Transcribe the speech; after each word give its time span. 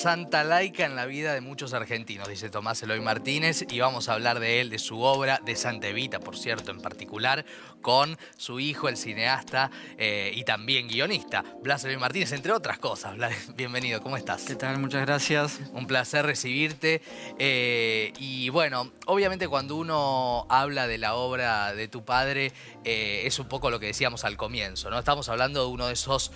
Santa 0.00 0.44
laica 0.44 0.86
en 0.86 0.94
la 0.94 1.04
vida 1.04 1.34
de 1.34 1.40
muchos 1.40 1.74
argentinos, 1.74 2.28
dice 2.28 2.48
Tomás 2.48 2.80
Eloy 2.80 3.00
Martínez, 3.00 3.66
y 3.68 3.80
vamos 3.80 4.08
a 4.08 4.12
hablar 4.12 4.38
de 4.38 4.60
él, 4.60 4.70
de 4.70 4.78
su 4.78 5.02
obra, 5.02 5.40
de 5.44 5.56
Santa 5.56 5.88
Evita, 5.88 6.20
por 6.20 6.38
cierto, 6.38 6.70
en 6.70 6.80
particular, 6.80 7.44
con 7.82 8.16
su 8.36 8.60
hijo, 8.60 8.88
el 8.88 8.96
cineasta 8.96 9.72
eh, 9.98 10.30
y 10.32 10.44
también 10.44 10.86
guionista, 10.86 11.44
Blas 11.60 11.82
Eloy 11.82 11.96
Martínez, 11.96 12.30
entre 12.30 12.52
otras 12.52 12.78
cosas. 12.78 13.16
Blas, 13.16 13.34
bienvenido, 13.56 14.00
¿cómo 14.00 14.16
estás? 14.16 14.44
¿Qué 14.44 14.54
tal? 14.54 14.78
Muchas 14.78 15.04
gracias. 15.04 15.58
Un 15.72 15.88
placer 15.88 16.24
recibirte. 16.24 17.02
eh, 17.40 18.12
y 18.16 18.48
bueno, 18.50 18.92
obviamente 19.06 19.48
cuando 19.48 19.74
uno 19.74 20.46
habla 20.50 20.86
de 20.86 20.98
la 20.98 21.16
obra 21.16 21.74
de 21.74 21.88
tu 21.88 22.04
padre, 22.04 22.52
eh, 22.84 23.22
es 23.24 23.40
un 23.40 23.48
poco 23.48 23.70
lo 23.70 23.80
que 23.80 23.86
decíamos 23.86 24.24
al 24.24 24.36
comienzo, 24.36 24.88
¿no? 24.88 25.00
Estamos 25.00 25.28
hablando 25.28 25.66
de 25.66 25.72
uno 25.72 25.88
de 25.88 25.94
esos 25.94 26.30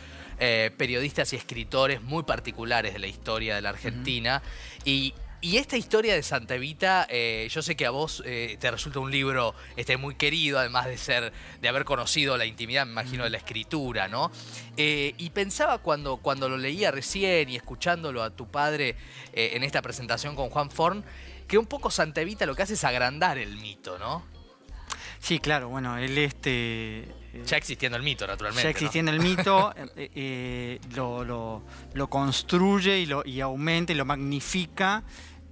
eh, 0.46 0.70
periodistas 0.76 1.32
y 1.32 1.36
escritores 1.36 2.02
muy 2.02 2.24
particulares 2.24 2.92
de 2.92 2.98
la 2.98 3.06
historia 3.06 3.54
de 3.54 3.62
la 3.62 3.70
Argentina. 3.70 4.42
y, 4.84 5.14
y 5.40 5.56
esta 5.56 5.78
historia 5.78 6.14
de 6.14 6.22
Santa 6.22 6.54
Evita, 6.54 7.06
eh, 7.08 7.48
yo 7.50 7.62
sé 7.62 7.76
que 7.76 7.86
a 7.86 7.90
vos 7.90 8.22
eh, 8.26 8.58
te 8.60 8.70
resulta 8.70 8.98
un 8.98 9.10
libro 9.10 9.54
este, 9.76 9.96
muy 9.96 10.16
querido, 10.16 10.58
además 10.58 10.84
de 10.84 10.98
ser, 10.98 11.32
de 11.62 11.68
haber 11.68 11.86
conocido 11.86 12.36
la 12.36 12.44
intimidad, 12.44 12.84
me 12.84 12.92
imagino, 12.92 13.24
de 13.24 13.30
la 13.30 13.38
escritura, 13.38 14.06
¿no? 14.06 14.30
Y 14.76 15.30
pensaba 15.30 15.78
cuando, 15.78 16.18
cuando 16.18 16.50
lo 16.50 16.58
leía 16.58 16.90
recién 16.90 17.48
y 17.48 17.56
escuchándolo 17.56 18.22
a 18.22 18.28
tu 18.28 18.46
padre 18.50 18.96
en 19.32 19.62
esta 19.62 19.80
presentación 19.80 20.36
con 20.36 20.50
Juan 20.50 20.70
Forn, 20.70 21.04
que 21.48 21.56
un 21.56 21.66
poco 21.66 21.90
Santa 21.90 22.20
Evita 22.20 22.44
lo 22.44 22.54
que 22.54 22.64
hace 22.64 22.74
es 22.74 22.84
agrandar 22.84 23.38
el 23.38 23.56
mito, 23.56 23.98
¿no? 23.98 24.26
Sí, 25.20 25.38
claro, 25.38 25.70
bueno, 25.70 25.96
él 25.96 26.18
este... 26.18 27.23
eh, 27.34 27.42
Ya 27.46 27.56
existiendo 27.56 27.96
el 27.96 28.02
mito, 28.02 28.26
naturalmente. 28.26 28.62
ya 28.62 28.68
¿no? 28.68 28.70
existiendo 28.70 29.10
el 29.12 29.20
mito, 29.20 29.74
eh, 29.96 30.10
eh, 30.14 30.80
lo, 30.94 31.24
lo- 31.24 31.62
lo 31.94 32.08
construye 32.08 32.98
y, 33.00 33.06
lo, 33.06 33.22
y 33.26 33.40
aumenta 33.40 33.92
y 33.92 33.96
lo 33.96 34.04
magnifica 34.04 35.02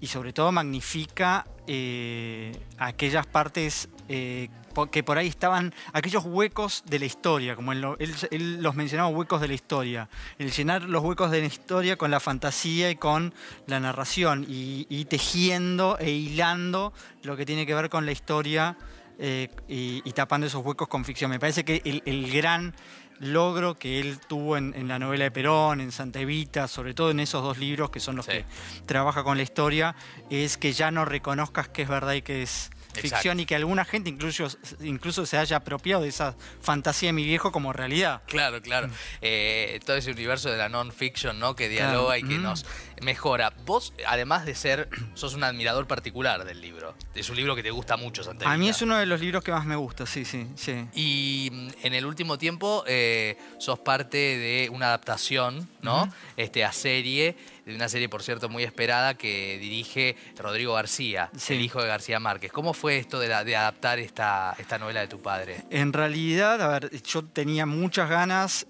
y 0.00 0.06
sobre 0.08 0.32
todo 0.32 0.50
magnifica 0.52 1.46
eh, 1.66 2.52
aquellas 2.78 3.26
partes 3.26 3.88
eh, 4.08 4.48
que 4.90 5.02
por 5.04 5.18
ahí 5.18 5.28
estaban, 5.28 5.72
aquellos 5.92 6.24
huecos 6.24 6.82
de 6.86 6.98
la 6.98 7.04
historia, 7.04 7.54
como 7.54 7.72
él, 7.72 7.84
él- 7.98 8.14
él 8.30 8.62
los 8.62 8.74
mencionaba 8.74 9.10
huecos 9.10 9.40
de 9.42 9.48
la 9.48 9.54
historia, 9.54 10.08
el 10.38 10.50
llenar 10.50 10.82
los 10.84 11.04
huecos 11.04 11.30
de 11.30 11.40
la 11.40 11.46
historia 11.46 11.96
con 11.96 12.10
la 12.10 12.20
fantasía 12.20 12.90
y 12.90 12.96
con 12.96 13.34
la 13.66 13.78
narración 13.80 14.46
y, 14.48 14.86
y 14.88 15.04
tejiendo 15.04 15.98
e 15.98 16.10
hilando 16.10 16.92
lo 17.22 17.36
que 17.36 17.44
tiene 17.46 17.66
que 17.66 17.74
ver 17.74 17.90
con 17.90 18.06
la 18.06 18.12
historia 18.12 18.76
eh, 19.24 19.48
y, 19.68 20.02
y 20.04 20.12
tapando 20.12 20.46
esos 20.48 20.64
huecos 20.64 20.88
con 20.88 21.04
ficción. 21.04 21.30
Me 21.30 21.38
parece 21.38 21.64
que 21.64 21.80
el, 21.84 22.02
el 22.06 22.30
gran 22.32 22.74
logro 23.20 23.78
que 23.78 24.00
él 24.00 24.18
tuvo 24.26 24.56
en, 24.56 24.74
en 24.76 24.88
la 24.88 24.98
novela 24.98 25.22
de 25.24 25.30
Perón, 25.30 25.80
en 25.80 25.92
Santa 25.92 26.18
Evita, 26.18 26.66
sobre 26.66 26.92
todo 26.92 27.12
en 27.12 27.20
esos 27.20 27.40
dos 27.42 27.56
libros 27.58 27.90
que 27.90 28.00
son 28.00 28.16
los 28.16 28.26
Sí. 28.26 28.32
que 28.32 28.44
trabaja 28.84 29.22
con 29.22 29.36
la 29.36 29.44
historia, 29.44 29.94
es 30.28 30.56
que 30.58 30.72
ya 30.72 30.90
no 30.90 31.04
reconozcas 31.04 31.68
que 31.68 31.82
es 31.82 31.88
verdad 31.88 32.14
y 32.14 32.22
que 32.22 32.42
es 32.42 32.70
ficción 32.94 33.12
Exacto. 33.38 33.40
y 33.42 33.46
que 33.46 33.54
alguna 33.54 33.84
gente 33.86 34.10
incluso, 34.10 34.48
incluso 34.82 35.24
se 35.24 35.38
haya 35.38 35.56
apropiado 35.58 36.02
de 36.02 36.08
esa 36.08 36.34
fantasía 36.60 37.08
de 37.10 37.12
mi 37.14 37.24
viejo 37.24 37.50
como 37.52 37.72
realidad. 37.72 38.22
Claro, 38.26 38.60
claro. 38.60 38.88
Eh, 39.22 39.78
todo 39.86 39.96
ese 39.96 40.10
universo 40.10 40.50
de 40.50 40.58
la 40.58 40.68
non-fiction, 40.68 41.38
¿no? 41.38 41.54
Que 41.54 41.68
Claro. 41.70 41.90
dialoga 41.92 42.18
y 42.18 42.22
que 42.24 42.38
Mm. 42.38 42.42
nos 42.42 42.66
mejora. 43.02 43.52
Vos, 43.66 43.92
además 44.06 44.46
de 44.46 44.54
ser, 44.54 44.88
sos 45.14 45.34
un 45.34 45.44
admirador 45.44 45.86
particular 45.86 46.44
del 46.44 46.60
libro. 46.60 46.94
Es 47.14 47.28
un 47.30 47.36
libro 47.36 47.54
que 47.54 47.62
te 47.62 47.70
gusta 47.70 47.96
mucho, 47.96 48.22
Santa 48.24 48.50
A 48.50 48.56
mí 48.56 48.68
es 48.68 48.80
uno 48.82 48.96
de 48.96 49.06
los 49.06 49.20
libros 49.20 49.42
que 49.44 49.52
más 49.52 49.66
me 49.66 49.76
gusta, 49.76 50.06
sí, 50.06 50.24
sí, 50.24 50.46
sí. 50.56 50.86
Y 50.94 51.50
mm, 51.52 51.68
en 51.82 51.94
el 51.94 52.06
último 52.06 52.38
tiempo 52.38 52.84
eh, 52.86 53.36
sos 53.58 53.78
parte 53.78 54.16
de 54.16 54.70
una 54.72 54.86
adaptación, 54.86 55.68
¿no? 55.82 56.12
Este, 56.36 56.64
a 56.64 56.72
serie, 56.72 57.36
de 57.66 57.76
una 57.76 57.88
serie, 57.88 58.08
por 58.08 58.22
cierto, 58.24 58.48
muy 58.48 58.64
esperada 58.64 59.14
que 59.14 59.56
dirige 59.60 60.16
Rodrigo 60.36 60.74
García, 60.74 61.30
Sí. 61.36 61.54
el 61.54 61.60
hijo 61.60 61.80
de 61.80 61.86
García 61.88 62.18
Márquez. 62.18 62.50
¿Cómo 62.50 62.72
fue 62.74 62.96
esto 62.98 63.20
de, 63.20 63.28
la- 63.28 63.44
de 63.44 63.54
adaptar 63.56 63.98
esta, 64.00 64.56
esta 64.58 64.78
novela 64.78 65.00
de 65.00 65.06
tu 65.08 65.20
padre? 65.20 65.62
En 65.70 65.92
realidad, 65.92 66.60
a 66.60 66.66
ver, 66.68 66.90
yo 67.02 67.22
tenía 67.24 67.64
muchas 67.66 68.08
ganas. 68.10 68.66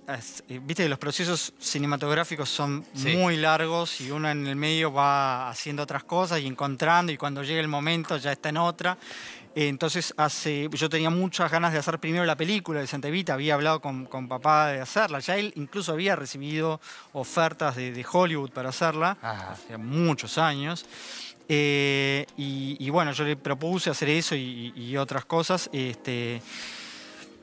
eh, 0.48 0.60
Viste 0.62 0.82
que 0.82 0.88
los 0.90 0.98
procesos 0.98 1.54
cinematográficos 1.58 2.50
son 2.50 2.84
Sí. 2.94 3.16
muy 3.16 3.36
largos 3.38 4.00
y 4.02 4.10
uno 4.10 4.21
en 4.30 4.46
el 4.46 4.56
medio 4.56 4.92
va 4.92 5.48
haciendo 5.50 5.82
otras 5.82 6.04
cosas 6.04 6.40
y 6.40 6.46
encontrando 6.46 7.10
y 7.12 7.16
cuando 7.16 7.42
llega 7.42 7.60
el 7.60 7.68
momento 7.68 8.16
ya 8.16 8.32
está 8.32 8.48
en 8.50 8.56
otra. 8.58 8.96
Eh, 9.54 9.68
Entonces, 9.68 10.14
hace, 10.16 10.68
yo 10.72 10.88
tenía 10.88 11.10
muchas 11.10 11.50
ganas 11.50 11.72
de 11.72 11.78
hacer 11.78 11.98
primero 11.98 12.24
la 12.24 12.36
película 12.36 12.80
de 12.80 12.86
Santa 12.86 13.08
Evita, 13.08 13.34
había 13.34 13.52
hablado 13.54 13.80
con, 13.80 14.06
con 14.06 14.26
papá 14.26 14.68
de 14.68 14.80
hacerla, 14.80 15.18
ya 15.20 15.36
él 15.36 15.52
incluso 15.56 15.92
había 15.92 16.16
recibido 16.16 16.80
ofertas 17.12 17.76
de, 17.76 17.92
de 17.92 18.06
Hollywood 18.10 18.50
para 18.50 18.70
hacerla, 18.70 19.18
Ajá. 19.20 19.52
hace 19.52 19.76
muchos 19.76 20.38
años. 20.38 20.86
Eh, 21.48 22.24
y, 22.38 22.76
y 22.80 22.88
bueno, 22.90 23.12
yo 23.12 23.24
le 23.24 23.36
propuse 23.36 23.90
hacer 23.90 24.08
eso 24.08 24.34
y, 24.34 24.72
y 24.74 24.96
otras 24.96 25.26
cosas. 25.26 25.68
Este, 25.72 26.40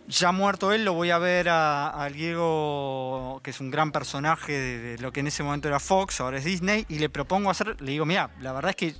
ya 0.09 0.31
muerto 0.33 0.71
él, 0.73 0.83
lo 0.83 0.93
voy 0.93 1.11
a 1.11 1.17
ver 1.19 1.47
a, 1.49 2.03
a 2.03 2.09
Diego, 2.09 3.39
que 3.43 3.51
es 3.51 3.59
un 3.61 3.71
gran 3.71 3.91
personaje 3.91 4.51
de, 4.51 4.79
de 4.79 4.97
lo 4.97 5.11
que 5.13 5.21
en 5.21 5.27
ese 5.27 5.43
momento 5.43 5.67
era 5.67 5.79
Fox, 5.79 6.19
ahora 6.19 6.37
es 6.39 6.43
Disney, 6.43 6.85
y 6.89 6.99
le 6.99 7.09
propongo 7.09 7.49
hacer, 7.49 7.79
le 7.81 7.91
digo, 7.91 8.05
mira, 8.05 8.31
la 8.41 8.51
verdad 8.51 8.71
es 8.71 8.75
que 8.75 8.95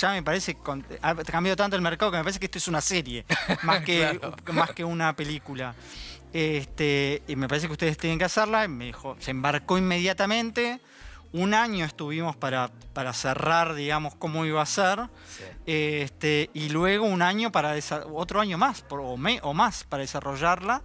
ya 0.00 0.10
me 0.12 0.22
parece, 0.22 0.54
con- 0.56 0.84
ha 1.00 1.14
cambiado 1.14 1.56
tanto 1.56 1.76
el 1.76 1.82
mercado 1.82 2.10
que 2.10 2.18
me 2.18 2.24
parece 2.24 2.38
que 2.40 2.46
esto 2.46 2.58
es 2.58 2.68
una 2.68 2.80
serie, 2.80 3.24
más 3.62 3.80
que, 3.82 4.18
Claro. 4.20 4.36
más 4.52 4.70
que 4.72 4.84
una 4.84 5.14
película. 5.14 5.74
Este, 6.32 7.22
y 7.26 7.36
me 7.36 7.48
parece 7.48 7.66
que 7.68 7.72
ustedes 7.72 7.96
tienen 7.96 8.18
que 8.18 8.24
hacerla, 8.26 8.64
y 8.64 8.68
me 8.68 8.86
dijo, 8.86 9.16
se 9.20 9.30
embarcó 9.30 9.78
inmediatamente. 9.78 10.80
Un 11.32 11.52
año 11.54 11.84
estuvimos 11.84 12.36
para, 12.36 12.70
para 12.94 13.12
cerrar, 13.12 13.74
digamos, 13.74 14.14
cómo 14.14 14.46
iba 14.46 14.62
a 14.62 14.66
ser. 14.66 14.98
Sí. 15.28 15.44
Este, 15.66 16.50
y 16.54 16.70
luego 16.70 17.06
un 17.06 17.22
año 17.22 17.52
para 17.52 17.74
otro 18.12 18.40
año 18.40 18.56
más 18.58 18.82
por- 18.82 19.00
o, 19.00 19.16
me- 19.16 19.40
o 19.42 19.52
más 19.54 19.84
para 19.84 20.00
desarrollarla 20.02 20.82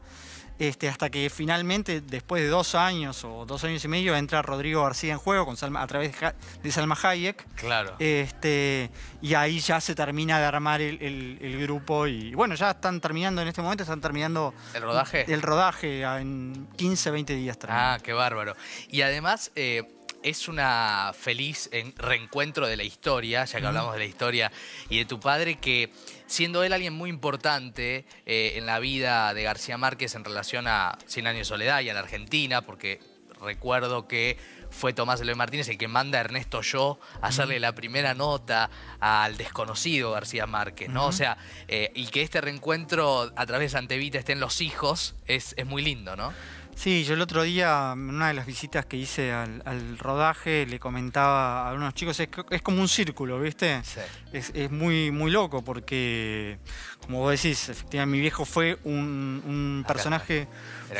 este, 0.59 0.87
hasta 0.87 1.09
que 1.09 1.31
finalmente 1.31 1.99
después 2.01 2.43
de 2.43 2.47
dos 2.47 2.75
años 2.75 3.23
o 3.23 3.43
dos 3.45 3.63
años 3.63 3.83
y 3.85 3.87
medio 3.87 4.15
entra 4.15 4.41
Rodrigo 4.43 4.83
García 4.83 5.13
en 5.13 5.17
juego 5.19 5.45
con 5.47 5.55
Salma- 5.57 5.81
a 5.81 5.87
través 5.87 6.13
de, 6.61 6.71
Salma 6.71 6.95
Hayek 7.01 7.43
Claro. 7.55 7.95
este, 7.97 8.91
y 9.21 9.33
ahí 9.33 9.59
ya 9.59 9.81
se 9.81 9.95
termina 9.95 10.37
de 10.39 10.45
armar 10.45 10.79
el, 10.81 11.01
el- 11.01 11.39
el 11.41 11.59
grupo 11.63 12.05
y 12.05 12.35
bueno 12.35 12.53
ya 12.53 12.69
están 12.71 13.01
terminando 13.01 13.41
en 13.41 13.47
este 13.47 13.61
momento 13.63 13.81
están 13.83 13.99
terminando 13.99 14.53
¿El 14.75 14.83
rodaje? 14.83 15.25
el 15.33 15.41
rodaje 15.41 16.03
en 16.03 16.67
15 16.77 17.09
20 17.11 17.35
días 17.35 17.57
termina. 17.57 17.95
Ah, 17.95 17.99
qué 17.99 18.13
bárbaro. 18.13 18.53
Y 18.89 19.01
además 19.01 19.51
eh, 19.55 19.81
es 20.23 20.47
una 20.47 21.11
feliz 21.17 21.69
en- 21.71 21.93
reencuentro 21.97 22.67
de 22.67 22.77
la 22.77 22.83
historia, 22.83 23.45
ya 23.45 23.59
que 23.59 23.65
hablamos 23.67 23.93
de 23.93 23.99
la 23.99 24.05
historia 24.05 24.51
y 24.89 24.97
de 24.99 25.05
tu 25.05 25.19
padre, 25.19 25.55
que 25.55 25.91
siendo 26.27 26.63
él 26.63 26.73
alguien 26.73 26.93
muy 26.93 27.09
importante 27.09 28.05
eh, 28.25 28.53
en 28.55 28.65
la 28.65 28.79
vida 28.79 29.33
de 29.33 29.43
García 29.43 29.77
Márquez 29.77 30.15
en 30.15 30.23
relación 30.23 30.67
a 30.67 30.97
Cien 31.05 31.27
años 31.27 31.39
de 31.39 31.45
soledad 31.45 31.81
y 31.81 31.89
a 31.89 31.93
la 31.93 31.99
Argentina, 31.99 32.61
porque 32.61 32.99
recuerdo 33.41 34.07
que 34.07 34.37
fue 34.69 34.93
Tomás 34.93 35.21
Eloy 35.21 35.35
Martínez 35.35 35.67
el 35.69 35.77
que 35.77 35.87
manda 35.87 36.17
a 36.17 36.21
Ernesto 36.21 36.61
Yo 36.61 36.99
a 37.21 37.27
hacerle 37.27 37.59
la 37.59 37.73
primera 37.75 38.13
nota 38.15 38.71
al 38.99 39.37
desconocido 39.37 40.11
García 40.11 40.47
Márquez, 40.47 40.89
¿no? 40.89 41.05
O 41.07 41.11
sea, 41.11 41.37
eh, 41.67 41.91
y 41.93 42.07
que 42.07 42.21
este 42.23 42.41
reencuentro 42.41 43.31
a 43.35 43.45
través 43.45 43.71
de 43.71 43.77
Santevita 43.77 44.17
estén 44.17 44.39
los 44.39 44.61
hijos 44.61 45.13
es, 45.27 45.53
es 45.57 45.65
muy 45.67 45.83
lindo, 45.83 46.15
¿no? 46.15 46.33
Sí, 46.75 47.03
yo 47.05 47.13
el 47.13 47.21
otro 47.21 47.43
día, 47.43 47.91
en 47.93 48.09
una 48.09 48.27
de 48.27 48.33
las 48.33 48.45
visitas 48.45 48.85
que 48.85 48.97
hice 48.97 49.31
al, 49.31 49.61
al 49.65 49.97
rodaje, 49.99 50.65
le 50.65 50.79
comentaba 50.79 51.69
a 51.69 51.73
unos 51.73 51.93
chicos, 51.93 52.19
es, 52.19 52.27
co- 52.27 52.45
es 52.49 52.61
como 52.61 52.81
un 52.81 52.87
círculo, 52.89 53.39
¿viste? 53.39 53.81
Sí. 53.83 53.99
Es, 54.33 54.51
es 54.53 54.69
muy, 54.69 55.09
muy 55.11 55.31
loco 55.31 55.63
porque, 55.63 56.57
como 57.05 57.19
vos 57.19 57.31
decís, 57.31 57.69
efectivamente 57.69 58.11
mi 58.17 58.19
viejo 58.19 58.43
fue 58.43 58.77
un, 58.83 59.85
personaje 59.87 60.47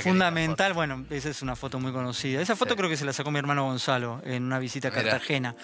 fundamental. 0.01 0.73
Bueno, 0.73 1.05
esa 1.09 1.29
es 1.29 1.41
una 1.41 1.55
foto 1.55 1.79
muy 1.79 1.91
conocida. 1.91 2.41
Esa 2.41 2.55
foto 2.55 2.71
Sí. 2.73 2.77
creo 2.77 2.89
que 2.89 2.97
se 2.97 3.05
la 3.05 3.11
sacó 3.13 3.31
mi 3.31 3.39
hermano 3.39 3.65
Gonzalo 3.65 4.21
en 4.25 4.43
una 4.43 4.59
visita 4.59 4.87
a. 4.87 4.91
Cartagena. 4.91 5.55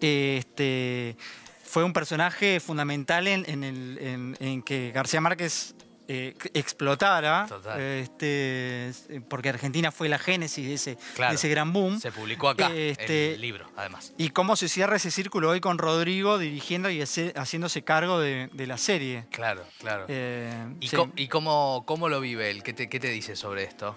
Este, 0.00 1.16
fue 1.64 1.84
un 1.84 1.92
personaje 1.92 2.58
fundamental 2.60 3.28
en, 3.28 3.44
en 3.48 3.62
el- 3.64 3.98
en- 4.00 4.36
en 4.40 4.62
que 4.62 4.90
García 4.92 5.20
Márquez 5.20 5.74
eh, 6.12 6.34
explotara, 6.54 7.46
este, 7.78 8.90
porque 9.28 9.48
Argentina 9.48 9.92
fue 9.92 10.08
la 10.08 10.18
génesis 10.18 10.66
de 10.66 10.74
ese, 10.74 10.98
Claro. 11.14 11.30
de 11.30 11.36
ese 11.36 11.48
gran 11.48 11.72
boom. 11.72 12.00
Se 12.00 12.10
publicó 12.10 12.48
acá 12.48 12.70
Este, 12.74 13.34
el 13.34 13.40
libro, 13.40 13.70
además. 13.76 14.12
Y 14.18 14.30
cómo 14.30 14.56
se 14.56 14.68
cierra 14.68 14.96
ese 14.96 15.10
círculo 15.12 15.50
hoy 15.50 15.60
con 15.60 15.78
Rodrigo 15.78 16.38
dirigiendo 16.38 16.90
y 16.90 17.00
hace- 17.00 17.32
haciéndose 17.36 17.82
cargo 17.82 18.18
de, 18.18 18.48
de 18.52 18.66
la 18.66 18.76
serie. 18.76 19.26
Claro, 19.30 19.62
claro. 19.78 20.06
Eh, 20.08 20.52
¿Y, 20.80 20.88
sí. 20.88 20.96
y 21.16 21.28
cómo, 21.28 21.84
cómo 21.86 22.08
lo 22.08 22.20
vive 22.20 22.50
él? 22.50 22.62
¿Qué 22.64 22.72
te, 22.72 22.88
qué 22.88 22.98
te 22.98 23.08
dice 23.08 23.36
sobre 23.36 23.62
esto? 23.64 23.96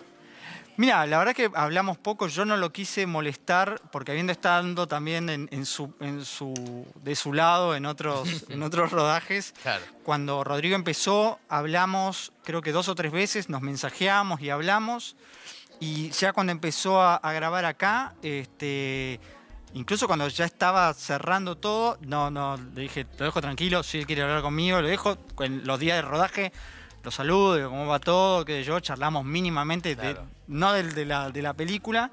Mira, 0.77 1.05
la 1.05 1.17
verdad 1.19 1.35
que 1.35 1.51
hablamos 1.53 1.97
poco, 1.97 2.27
yo 2.27 2.45
no 2.45 2.57
lo 2.57 2.71
quise 2.71 3.05
molestar 3.05 3.79
porque 3.91 4.11
habiendo 4.11 4.31
estado 4.31 4.87
también 4.87 5.29
en, 5.29 5.47
en 5.51 5.65
su, 5.65 5.93
en 5.99 6.25
su, 6.25 6.85
de 7.03 7.15
su 7.15 7.33
lado 7.33 7.75
en 7.75 7.85
otros, 7.85 8.27
en 8.49 8.63
otros 8.63 8.91
rodajes, 8.91 9.53
Claro. 9.61 9.83
cuando 10.03 10.43
Rodrigo 10.43 10.75
empezó 10.75 11.39
hablamos 11.49 12.31
creo 12.43 12.61
que 12.61 12.71
dos 12.71 12.89
o 12.89 12.95
tres 12.95 13.11
veces, 13.11 13.49
nos 13.49 13.61
mensajeamos 13.61 14.41
y 14.41 14.49
hablamos 14.49 15.15
y 15.79 16.09
ya 16.11 16.33
cuando 16.33 16.51
empezó 16.51 17.01
a, 17.01 17.15
a 17.15 17.33
grabar 17.33 17.65
acá, 17.65 18.13
este, 18.21 19.19
Incluso 19.75 20.05
cuando 20.05 20.27
ya 20.27 20.45
estaba 20.45 20.93
cerrando 20.93 21.57
todo, 21.57 21.97
no, 22.01 22.29
no, 22.29 22.57
le 22.75 22.81
dije, 22.83 23.07
lo 23.17 23.25
dejo 23.25 23.41
tranquilo, 23.41 23.81
si 23.81 23.97
él 23.97 24.05
quiere 24.05 24.21
hablar 24.21 24.43
conmigo, 24.43 24.79
lo 24.79 24.87
dejo. 24.87 25.17
En 25.39 25.65
los 25.65 25.79
días 25.79 25.95
de 25.97 26.03
rodaje 26.03 26.53
lo 27.03 27.11
saludo, 27.11 27.55
digo, 27.57 27.69
cómo 27.69 27.85
va 27.87 27.99
todo, 27.99 28.45
que 28.45 28.63
yo 28.63 28.79
charlamos 28.79 29.25
mínimamente, 29.25 29.95
de- 29.95 30.13
no 30.47 30.71
del- 30.73 30.93
de, 30.93 31.05
la, 31.05 31.29
de 31.31 31.41
la 31.41 31.53
película, 31.53 32.11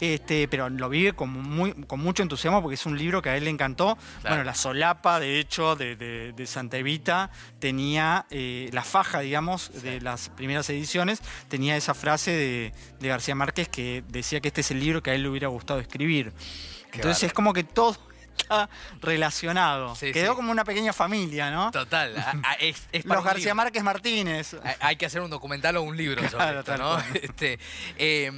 este, 0.00 0.48
pero 0.48 0.68
lo 0.68 0.88
vive 0.88 1.12
con, 1.12 1.30
muy, 1.30 1.72
con 1.86 2.00
mucho 2.00 2.22
entusiasmo 2.24 2.60
porque 2.60 2.74
es 2.74 2.84
un 2.84 2.98
libro 2.98 3.22
que 3.22 3.30
a 3.30 3.36
él 3.36 3.44
le 3.44 3.50
encantó. 3.50 3.96
Bueno, 4.22 4.42
la 4.44 4.54
solapa, 4.54 5.20
de 5.20 5.38
hecho, 5.38 5.76
de, 5.76 5.94
de- 5.96 6.32
de 6.32 6.46
Santa 6.46 6.76
Evita 6.78 7.30
tenía 7.60 8.26
eh, 8.30 8.68
la 8.72 8.82
faja, 8.82 9.20
digamos, 9.20 9.70
de 9.82 10.00
las 10.00 10.30
primeras 10.30 10.68
ediciones, 10.68 11.20
tenía 11.48 11.76
esa 11.76 11.94
frase 11.94 12.32
de, 12.32 12.72
de 13.00 13.08
García 13.08 13.34
Márquez 13.36 13.68
que 13.68 14.02
decía 14.08 14.40
que 14.40 14.48
este 14.48 14.62
es 14.62 14.70
el 14.72 14.80
libro 14.80 15.02
que 15.02 15.10
a 15.10 15.14
él 15.14 15.22
le 15.22 15.28
hubiera 15.28 15.48
gustado 15.48 15.78
escribir. 15.80 16.32
Qué 16.90 16.98
Entonces 16.98 17.22
es 17.24 17.32
como 17.32 17.52
que 17.52 17.62
todo 17.64 17.96
está 18.36 18.68
relacionado. 19.00 19.94
Sí, 19.96 20.12
Quedó 20.12 20.30
sí. 20.32 20.36
como 20.36 20.50
una 20.52 20.64
pequeña 20.64 20.92
familia, 20.92 21.50
¿no? 21.50 21.70
Total. 21.70 22.16
a- 22.18 22.50
a- 22.50 22.54
es, 22.54 22.86
es 22.92 23.02
para 23.04 23.16
Los 23.16 23.24
un 23.24 23.26
García 23.28 23.44
libro. 23.46 23.54
Márquez 23.56 23.82
Martínez. 23.82 24.56
Hay- 24.62 24.74
Hay 24.80 24.96
que 24.96 25.06
hacer 25.06 25.20
un 25.20 25.30
documental 25.30 25.76
o 25.76 25.82
un 25.82 25.96
libro 25.96 26.22
sobre 26.22 26.36
Claro, 26.36 26.58
esto, 26.60 26.72
tal 26.72 26.80
¿no? 26.80 26.98
Este, 27.22 27.58
eh, 27.96 28.30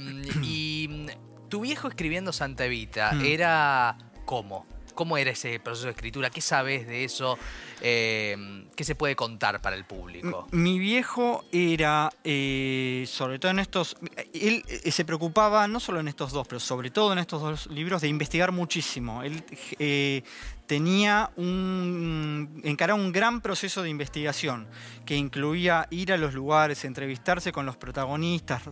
y 0.43 1.07
tu 1.49 1.61
viejo 1.61 1.87
escribiendo 1.87 2.31
Santa 2.33 2.65
Evita, 2.65 3.11
Mm. 3.13 3.25
¿era 3.25 3.97
cómo? 4.25 4.65
¿Cómo 4.97 5.15
era 5.15 5.29
ese 5.29 5.59
proceso 5.59 5.85
de 5.85 5.91
escritura? 5.91 6.31
¿Qué 6.31 6.41
sabes 6.41 6.87
de 6.87 7.03
eso? 7.03 7.37
Eh, 7.81 8.65
¿Qué 8.75 8.83
se 8.83 8.95
puede 8.95 9.15
contar 9.15 9.61
para 9.61 9.75
el 9.75 9.85
público? 9.85 10.47
Mi 10.51 10.79
viejo 10.79 11.45
era, 11.51 12.09
eh, 12.23 13.05
sobre 13.07 13.37
todo 13.37 13.51
en 13.51 13.59
estos, 13.59 13.95
él 14.33 14.65
eh, 14.67 14.91
se 14.91 15.05
preocupaba 15.05 15.67
no 15.67 15.79
solo 15.79 15.99
en 15.99 16.07
estos 16.07 16.31
dos, 16.31 16.47
pero 16.47 16.59
sobre 16.59 16.89
todo 16.89 17.13
en 17.13 17.19
estos 17.19 17.39
dos 17.43 17.67
libros 17.67 18.01
de 18.01 18.07
investigar 18.07 18.51
muchísimo. 18.51 19.21
Él 19.21 19.43
eh, 19.77 20.23
tenía 20.65 21.29
un, 21.35 22.59
encaraba 22.63 22.99
un 22.99 23.11
gran 23.11 23.41
proceso 23.41 23.83
de 23.83 23.89
investigación 23.91 24.67
que 25.05 25.15
incluía 25.15 25.87
ir 25.91 26.11
a 26.11 26.17
los 26.17 26.33
lugares, 26.33 26.85
entrevistarse 26.85 27.51
con 27.51 27.67
los 27.67 27.77
protagonistas, 27.77 28.63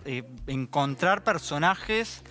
encontrar 0.48 1.24
personajes 1.24 2.24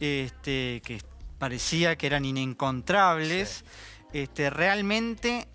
este, 0.00 0.82
que 0.84 1.00
parecía 1.38 1.96
que 1.96 2.06
eran 2.06 2.24
inencontrables. 2.24 3.64
Este, 4.12 4.50
realmente 4.50 5.46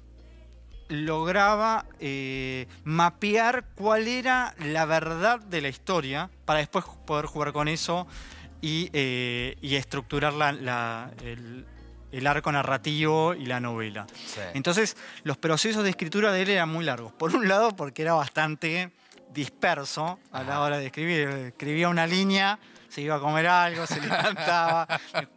lograba 0.90 1.86
eh, 2.00 2.68
mapear 2.84 3.66
cuál 3.76 4.08
era 4.08 4.54
la 4.60 4.86
verdad 4.86 5.40
de 5.40 5.62
la 5.62 5.70
historia 5.70 6.30
para 6.46 6.60
después 6.60 6.84
poder 7.06 7.26
jugar 7.26 7.54
con 7.54 7.68
eso 7.68 8.08
y, 8.62 8.90
eh, 8.94 9.56
y 9.62 9.76
estructurar 9.76 10.34
la- 10.34 10.52
la- 10.52 11.12
el, 11.24 11.66
el 12.12 12.28
arco 12.28 12.52
narrativo 12.52 13.34
y 13.34 13.46
la 13.46 13.60
novela. 13.62 14.06
Sí. 14.26 14.42
Entonces, 14.54 14.98
los 15.24 15.38
procesos 15.38 15.84
de 15.84 15.90
escritura 15.92 16.32
de 16.34 16.42
él 16.42 16.50
eran 16.50 16.68
muy 16.70 16.84
largos. 16.84 17.14
Por 17.14 17.34
un 17.36 17.48
lado, 17.48 17.74
porque 17.76 18.02
era 18.02 18.14
bastante 18.14 18.92
disperso 19.34 20.20
a 20.32 20.44
la 20.44 20.62
hora 20.62 20.78
de 20.78 20.88
escribir. 20.88 21.28
Escribía 21.30 21.90
una 21.90 22.06
línea, 22.08 22.60
se 22.90 23.02
iba 23.02 23.16
a 23.16 23.20
comer 23.20 23.48
algo, 23.48 23.86
se 23.88 24.00
levantaba, 24.02 24.88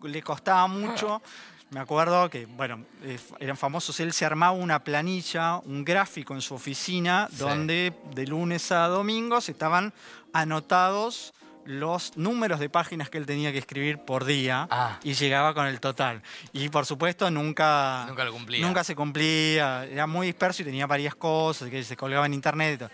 le, 0.02 0.22
costaba 0.22 0.66
mucho. 0.66 1.22
Me 1.70 1.80
acuerdo 1.80 2.30
que, 2.30 2.46
bueno, 2.46 2.84
eh, 3.02 3.18
eran 3.40 3.56
famosos, 3.56 3.98
él 4.00 4.12
se 4.12 4.24
armaba 4.24 4.52
una 4.52 4.84
planilla, 4.84 5.56
un 5.58 5.84
gráfico 5.84 6.34
en 6.34 6.40
su 6.40 6.54
oficina, 6.54 7.26
Sí. 7.30 7.36
donde 7.38 7.92
de 8.12 8.26
lunes 8.26 8.70
a 8.70 8.86
domingos 8.86 9.48
estaban 9.48 9.92
anotados 10.32 11.32
los 11.64 12.14
números 12.18 12.60
de 12.60 12.68
páginas 12.68 13.08
que 13.08 13.16
él 13.16 13.24
tenía 13.24 13.50
que 13.50 13.56
escribir 13.58 13.98
por 13.98 14.26
día 14.26 14.68
Ah. 14.70 14.98
y 15.02 15.14
llegaba 15.14 15.54
con 15.54 15.66
el 15.66 15.80
total. 15.80 16.20
Y 16.52 16.68
por 16.68 16.84
supuesto 16.84 17.30
nunca, 17.30 18.04
Nunca 18.06 18.24
lo 18.24 18.32
cumplía. 18.32 18.64
nunca 18.66 18.84
se 18.84 18.94
cumplía, 18.94 19.86
era 19.86 20.06
muy 20.06 20.26
disperso 20.26 20.60
y 20.60 20.66
tenía 20.66 20.86
varias 20.86 21.14
cosas 21.14 21.70
que 21.70 21.82
se 21.82 21.96
colgaba 21.96 22.26
en 22.26 22.34
internet 22.34 22.74
y 22.74 22.78
todo. 22.78 22.90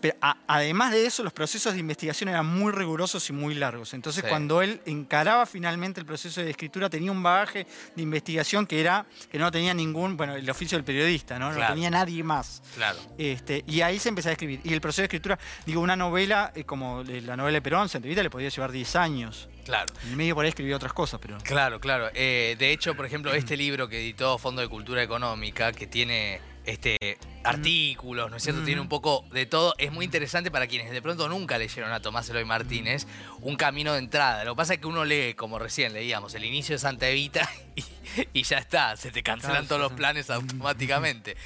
Pero 0.00 0.14
a- 0.20 0.36
además 0.46 0.92
de 0.92 1.06
eso, 1.06 1.22
los 1.24 1.32
procesos 1.32 1.72
de 1.74 1.80
investigación 1.80 2.28
eran 2.28 2.46
muy 2.46 2.72
rigurosos 2.72 3.28
y 3.30 3.32
muy 3.32 3.54
largos. 3.54 3.94
Entonces, 3.94 4.22
Sí. 4.22 4.28
cuando 4.28 4.60
él 4.62 4.80
encaraba 4.84 5.46
finalmente 5.46 6.00
el 6.00 6.06
proceso 6.06 6.40
de 6.42 6.50
escritura, 6.50 6.90
tenía 6.90 7.10
un 7.10 7.22
bagaje 7.22 7.66
de 7.94 8.02
investigación 8.02 8.66
que 8.66 8.80
era 8.80 9.06
que 9.30 9.38
no 9.38 9.50
tenía 9.50 9.72
ningún, 9.74 10.16
bueno, 10.16 10.34
el 10.36 10.48
oficio 10.50 10.76
del 10.76 10.84
periodista, 10.84 11.38
¿no? 11.38 11.48
No 11.50 11.56
Claro. 11.56 11.74
tenía 11.74 11.90
nadie 11.90 12.22
más. 12.22 12.62
Claro. 12.74 12.98
Este, 13.18 13.64
y 13.66 13.80
ahí 13.80 13.98
se 13.98 14.08
empezó 14.10 14.28
a 14.28 14.32
escribir. 14.32 14.60
Y 14.64 14.72
el 14.72 14.80
proceso 14.80 15.02
de 15.02 15.06
escritura, 15.06 15.38
digo, 15.64 15.80
una 15.80 15.96
novela 15.96 16.52
eh, 16.54 16.64
como 16.64 17.02
la 17.02 17.36
novela 17.36 17.56
de 17.56 17.62
Perón, 17.62 17.88
Santevita, 17.88 18.22
le 18.22 18.30
podía 18.30 18.48
llevar 18.50 18.72
10 18.72 18.96
años. 18.96 19.48
Claro. 19.64 19.92
En 20.04 20.10
el 20.10 20.16
medio 20.16 20.34
por 20.34 20.44
ahí 20.44 20.50
escribió 20.50 20.76
otras 20.76 20.92
cosas, 20.92 21.18
pero. 21.20 21.38
Claro, 21.42 21.80
claro. 21.80 22.08
Eh, 22.14 22.54
de 22.58 22.70
hecho, 22.70 22.94
por 22.94 23.04
ejemplo, 23.06 23.34
este 23.34 23.56
libro 23.56 23.88
que 23.88 23.98
editó 23.98 24.38
Fondo 24.38 24.60
de 24.62 24.68
Cultura 24.68 25.02
Económica, 25.02 25.72
que 25.72 25.86
tiene 25.88 26.40
este 26.66 27.18
artículos, 27.44 28.30
¿no 28.30 28.36
es 28.36 28.42
cierto? 28.42 28.62
Tiene 28.64 28.80
un 28.80 28.88
poco 28.88 29.24
de 29.30 29.46
todo. 29.46 29.74
Es 29.78 29.92
muy 29.92 30.04
interesante 30.04 30.50
para 30.50 30.66
quienes 30.66 30.90
de 30.90 31.00
pronto 31.00 31.28
nunca 31.28 31.58
leyeron 31.58 31.92
a 31.92 32.00
Tomás 32.00 32.28
Eloy 32.28 32.44
Martínez, 32.44 33.06
un 33.40 33.56
camino 33.56 33.92
de 33.92 34.00
entrada. 34.00 34.44
Lo 34.44 34.54
que 34.54 34.56
pasa 34.58 34.74
es 34.74 34.80
que 34.80 34.86
uno 34.86 35.04
lee, 35.04 35.34
como 35.34 35.58
recién 35.58 35.92
leíamos, 35.92 36.34
el 36.34 36.44
inicio 36.44 36.74
de 36.74 36.78
Santa 36.80 37.08
Evita 37.08 37.48
y, 37.76 37.84
y 38.32 38.42
ya 38.42 38.58
está, 38.58 38.96
se 38.96 39.12
te 39.12 39.22
cancelan 39.22 39.68
todos 39.68 39.80
los 39.80 39.92
planes 39.92 40.28
automáticamente. 40.28 41.36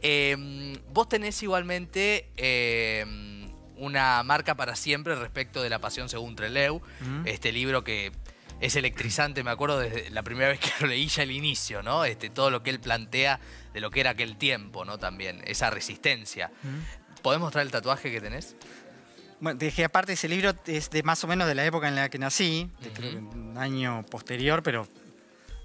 Eh, 0.00 0.78
vos 0.92 1.08
tenés 1.08 1.42
igualmente... 1.42 2.28
eh, 2.36 3.36
una 3.80 4.22
marca 4.22 4.56
para 4.56 4.76
siempre 4.76 5.14
respecto 5.14 5.62
de 5.62 5.70
la 5.70 5.78
pasión 5.78 6.10
según 6.10 6.36
Treleu, 6.36 6.82
este 7.24 7.50
libro 7.50 7.82
que 7.82 8.12
es 8.60 8.76
electrizante, 8.76 9.42
me 9.42 9.50
acuerdo 9.50 9.78
desde 9.78 10.10
la 10.10 10.22
primera 10.22 10.48
vez 10.48 10.60
que 10.60 10.70
lo 10.80 10.86
leí 10.86 11.08
ya 11.08 11.22
al 11.22 11.30
inicio, 11.30 11.82
¿no? 11.82 12.04
Este, 12.04 12.30
todo 12.30 12.50
lo 12.50 12.62
que 12.62 12.70
él 12.70 12.80
plantea 12.80 13.40
de 13.72 13.80
lo 13.80 13.90
que 13.90 14.00
era 14.00 14.10
aquel 14.10 14.36
tiempo, 14.36 14.84
¿no? 14.84 14.98
También, 14.98 15.42
esa 15.46 15.70
resistencia. 15.70 16.50
¿Podés 17.22 17.40
mostrar 17.40 17.64
el 17.64 17.70
tatuaje 17.70 18.10
que 18.10 18.20
tenés? 18.20 18.56
Bueno, 19.40 19.58
dejé 19.58 19.84
aparte 19.84 20.12
ese 20.12 20.28
libro 20.28 20.52
es 20.66 20.90
de 20.90 21.02
más 21.02 21.24
o 21.24 21.26
menos 21.26 21.48
de 21.48 21.54
la 21.54 21.64
época 21.64 21.88
en 21.88 21.94
la 21.94 22.10
que 22.10 22.18
nací, 22.18 22.70
creo 22.94 23.10
que 23.12 23.16
un 23.16 23.56
año 23.56 24.04
posterior, 24.10 24.62
pero 24.62 24.86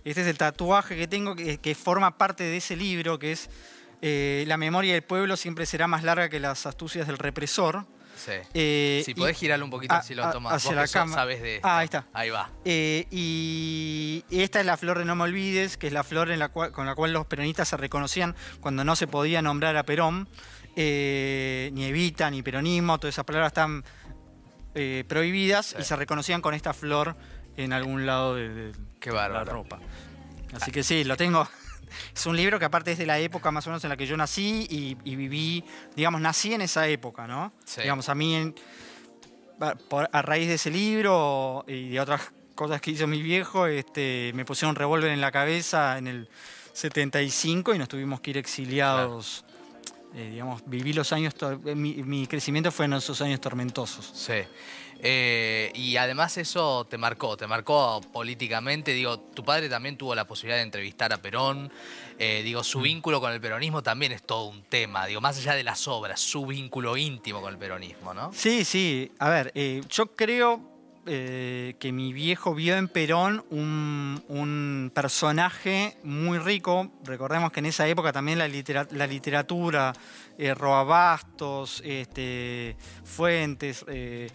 este 0.05 0.21
es 0.21 0.27
el 0.27 0.37
tatuaje 0.37 0.95
que 0.95 1.07
tengo 1.07 1.35
que, 1.35 1.57
que 1.57 1.75
forma 1.75 2.17
parte 2.17 2.45
de 2.45 2.57
ese 2.57 2.77
libro, 2.77 3.19
que 3.19 3.33
es 3.33 3.49
eh, 4.01 4.43
La 4.47 4.55
memoria 4.55 4.93
del 4.93 5.01
pueblo 5.01 5.35
siempre 5.35 5.65
será 5.65 5.87
más 5.87 6.03
larga 6.03 6.29
que 6.29 6.39
las 6.39 6.65
astucias 6.65 7.07
del 7.07 7.17
represor. 7.17 7.85
Sí. 8.15 8.31
Eh, 8.53 9.01
si 9.05 9.11
y- 9.11 9.13
podés 9.15 9.37
girarlo 9.37 9.65
un 9.65 9.71
poquito 9.71 9.93
a- 9.93 9.97
así 9.97 10.15
lo 10.15 10.29
tomas. 10.31 10.53
hacia 10.53 10.69
Vos 10.71 10.75
la 10.77 10.87
cámara. 10.87 11.21
sabés 11.21 11.41
de 11.41 11.55
esto. 11.55 11.67
Ah, 11.67 11.79
ahí 11.79 11.85
está. 11.85 12.05
Ahí 12.13 12.29
va. 12.29 12.49
Eh, 12.63 13.05
y 13.11 14.23
esta 14.31 14.59
es 14.59 14.65
la 14.65 14.77
flor 14.77 14.97
de 14.99 15.05
No 15.05 15.15
me 15.15 15.23
olvides, 15.23 15.77
que 15.77 15.87
es 15.87 15.93
la 15.93 16.03
flor 16.03 16.31
en 16.31 16.39
la 16.39 16.49
cual- 16.49 16.71
con 16.71 16.85
la 16.85 16.95
cual 16.95 17.13
los 17.13 17.25
peronistas 17.25 17.67
se 17.67 17.77
reconocían 17.77 18.35
cuando 18.61 18.83
no 18.83 18.95
se 18.95 19.07
podía 19.07 19.41
nombrar 19.41 19.75
a 19.77 19.83
Perón, 19.83 20.27
eh, 20.75 21.69
ni 21.73 21.85
Evita, 21.85 22.29
ni 22.31 22.41
peronismo, 22.41 22.97
todas 22.99 23.15
esas 23.15 23.25
palabras 23.25 23.49
están 23.51 23.83
prohibidas 25.07 25.67
Sí. 25.67 25.75
y 25.79 25.83
se 25.83 25.95
reconocían 25.95 26.41
con 26.41 26.53
esta 26.53 26.73
flor 26.73 27.15
en 27.57 27.71
algún 27.73 28.05
lado 28.05 28.35
de, 28.35 28.49
de 28.49 28.71
Qué 28.99 29.11
la 29.11 29.43
ropa. 29.45 29.79
Así 30.53 30.71
que 30.71 30.83
sí, 30.83 31.03
lo 31.03 31.15
tengo. 31.17 31.47
Es 32.13 32.25
un 32.25 32.35
libro 32.35 32.59
que 32.59 32.65
aparte 32.65 32.91
es 32.91 32.97
de 32.97 33.05
la 33.05 33.19
época 33.19 33.51
más 33.51 33.65
o 33.67 33.69
menos 33.69 33.83
en 33.83 33.89
la 33.89 33.97
que 33.97 34.05
yo 34.05 34.15
nací 34.17 34.65
y, 34.69 34.97
y 35.03 35.15
viví, 35.15 35.63
digamos, 35.95 36.21
nací 36.21 36.53
en 36.53 36.61
esa 36.61 36.87
época, 36.87 37.27
¿no? 37.27 37.53
Sí. 37.65 37.81
Digamos, 37.81 38.09
a 38.09 38.15
mí, 38.15 38.35
en- 38.35 38.55
a- 39.59 39.75
por- 39.75 40.09
a 40.11 40.21
raíz 40.21 40.47
de 40.47 40.55
ese 40.55 40.69
libro 40.71 41.63
y 41.67 41.89
de 41.89 41.99
otras 41.99 42.31
cosas 42.55 42.79
que 42.81 42.91
hizo 42.91 43.05
mi 43.07 43.21
viejo, 43.21 43.67
este, 43.67 44.31
me 44.33 44.45
pusieron 44.45 44.71
un 44.71 44.75
revólver 44.77 45.11
en 45.11 45.19
la 45.21 45.31
cabeza 45.31 45.97
en 45.97 46.07
el 46.07 46.29
75 46.73 47.73
y 47.73 47.77
nos 47.77 47.87
tuvimos 47.87 48.19
que 48.21 48.31
ir 48.31 48.37
exiliados. 48.37 49.43
Eh, 50.17 50.29
digamos, 50.31 50.61
viví 50.65 50.93
los 50.93 51.11
años, 51.11 51.33
eh, 51.65 51.75
mi, 51.75 51.95
mi 52.03 52.25
crecimiento 52.25 52.71
fue 52.71 52.85
en 52.85 52.93
esos 52.93 53.19
años 53.21 53.41
tormentosos. 53.41 54.05
Sí. 54.13 54.43
Eh, 54.99 55.71
y 55.75 55.97
además 55.97 56.37
eso 56.37 56.85
te 56.89 56.97
marcó, 56.97 57.35
te 57.35 57.47
marcó 57.47 57.99
políticamente. 58.13 58.93
Digo, 58.93 59.19
tu 59.19 59.43
padre 59.43 59.67
también 59.67 59.97
tuvo 59.97 60.15
la 60.15 60.25
posibilidad 60.25 60.57
de 60.57 60.63
entrevistar 60.63 61.11
a 61.11 61.17
Perón. 61.21 61.69
Eh, 62.17 62.41
digo, 62.45 62.61
Mm. 62.61 62.63
su 62.63 62.79
vínculo 62.79 63.19
con 63.19 63.33
el 63.33 63.41
peronismo 63.41 63.83
también 63.83 64.13
es 64.13 64.23
todo 64.23 64.45
un 64.45 64.63
tema. 64.63 65.05
Digo, 65.05 65.19
más 65.19 65.37
allá 65.37 65.53
de 65.53 65.63
las 65.65 65.85
obras, 65.89 66.21
su 66.21 66.45
vínculo 66.45 66.95
íntimo 66.95 67.41
con 67.41 67.51
el 67.51 67.59
peronismo, 67.59 68.13
¿no? 68.13 68.31
Sí, 68.33 68.63
sí. 68.63 69.11
A 69.19 69.29
ver, 69.29 69.51
yo 69.89 70.15
creo 70.15 70.74
eh, 71.07 71.75
que 71.79 71.91
mi 71.91 72.13
viejo 72.13 72.53
vio 72.55 72.75
en 72.77 72.87
Perón 72.87 73.45
un, 73.49 74.23
un 74.27 74.91
personaje 74.93 75.97
muy 76.03 76.37
rico. 76.39 76.91
Recordemos 77.03 77.51
que 77.51 77.59
en 77.59 77.67
esa 77.67 77.87
época 77.87 78.11
también 78.11 78.37
la, 78.39 78.47
litera- 78.47 78.87
la 78.91 79.07
literatura, 79.07 79.93
eh, 80.37 80.53
Roabastos, 80.53 81.81
este, 81.85 82.75
Fuentes, 83.03 83.85
eh, 83.87 84.29